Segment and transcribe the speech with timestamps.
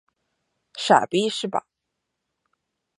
[0.73, 1.67] 傻逼是吧？